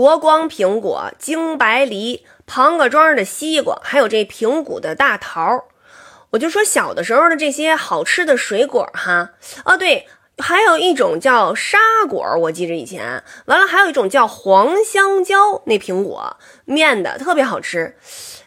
[0.00, 5.66] 国光苹果、京白梨、庞各庄的西瓜，还有这平谷的大桃。
[6.30, 9.32] 我就说小的时候的这些好吃的水果哈，
[9.66, 10.08] 哦对，
[10.38, 11.78] 还有一种叫沙
[12.08, 17.98] 果，我记着以前完了，还有一种叫黄香蕉，那苹果面的特别好吃。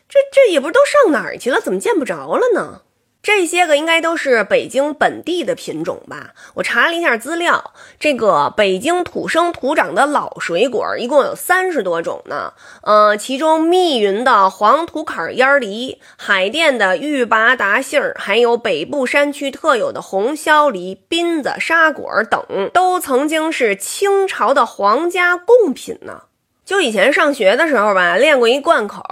[0.09, 2.81] 这这也不知道上哪儿去了，怎么见不着了呢？
[3.23, 6.31] 这些个应该都是北京本地的品种吧？
[6.55, 12.51] 我查了一下资料，这个北京土生土长的老水果一共有三十多种呢。
[12.81, 26.23] 呃，其中密云的黄土坎儿烟梨、海淀的玉拔达杏儿，还有北部山区特有的红削梨、斌子、沙果等，都曾经是清朝的皇家贡品呢。
[26.65, 29.03] 就以前上学的时候吧，练过一贯口，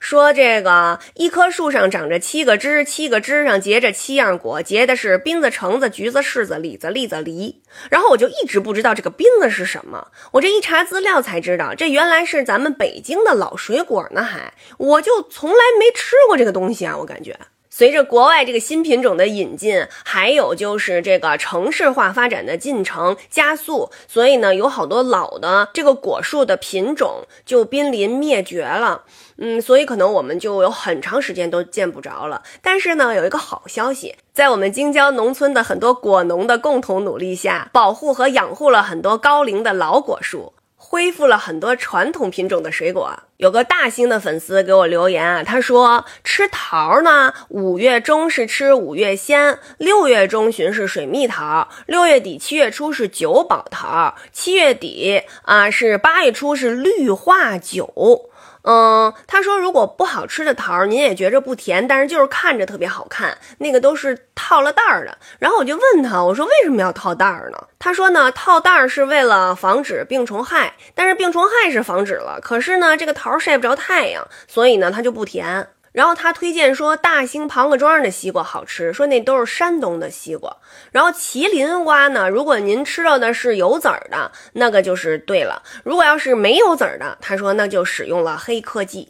[0.00, 7.62] 说这个一棵树上长着七个枝，七个枝上结着七样果，结的是槟子、橙子、橘子、柿子、李子、栗子、梨。
[7.90, 17.38] 然后我就一直不知道这个槟子是什么，我这一查资料才知道，这原来是咱们北京的老水果呢，还我就从来没吃过这个东西啊，我感觉。
[17.76, 29.02] 随着国外这个新品种的引进，还有就是这个城市化发展的进程加速，所以呢，有好多老的这个果树的品种就濒临灭绝了。
[29.36, 32.42] 嗯，所以可能我们就有很长时间都见不着了。
[32.62, 40.54] 但是呢，有一个好消息，在我们京郊农村的很多果农的共同努力下，保护和养护了很多高龄的老果树。
[40.88, 43.18] 恢复了很多传统品种的水果。
[43.38, 58.30] 有个大兴的粉丝给我留言啊，他说吃桃呢，五月中是吃五月鲜，六月中旬是水蜜桃，六月底七月初是九宝桃，七月底啊是八月初是绿化酒。
[58.62, 65.16] 嗯，他说如果不好吃的桃，您也觉着不甜，但是就是看着特别好看，那个都是套了袋儿的。
[65.38, 67.58] 然后我就问他，我说为什么要套袋儿呢？
[67.78, 75.68] 他说呢，套袋儿是为了防止病虫害，但是病虫害是防止了，可是呢，这个桃晒不着太阳，所以呢，它就不甜。
[75.96, 80.54] 然后他推荐说，大兴庞各庄的西瓜好吃，说那都是山东的西瓜。
[80.92, 89.08] 然后麒麟瓜呢，如果您吃到的是有籽儿的，那个就是对了；如果要是没有籽儿的，他说那就使用了黑科技。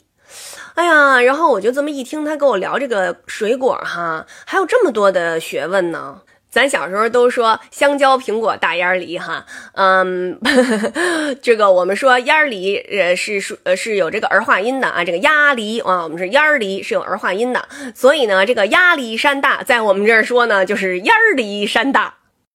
[0.74, 6.20] 哎呀，然后我就这么一听他跟我聊这个水果哈，还有这么多的学问呢。
[6.56, 9.44] 咱小时候都说香蕉、苹果、大烟梨，哈，
[9.74, 10.40] 嗯，
[11.42, 22.14] 这个我们说烟梨，呃，是说呃是有这个儿化音的啊，这个鸭梨啊，我们是烟梨是有儿化音的，所以呢，这个鸭梨山大，在我们这儿说呢，就是烟梨山大。